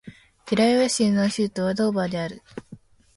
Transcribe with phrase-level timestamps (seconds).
[0.47, 2.41] デラウェア州の州都はドーバーである